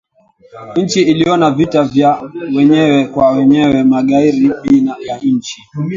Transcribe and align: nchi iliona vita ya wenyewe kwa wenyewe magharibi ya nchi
nchi 0.75 1.01
iliona 1.01 1.51
vita 1.51 1.89
ya 1.93 2.31
wenyewe 2.55 3.07
kwa 3.07 3.31
wenyewe 3.31 3.83
magharibi 3.83 4.53
ya 5.07 5.17
nchi 5.23 5.61